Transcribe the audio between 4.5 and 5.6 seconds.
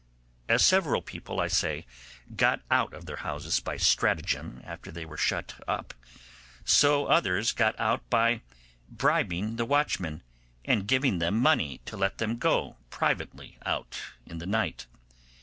after they were shut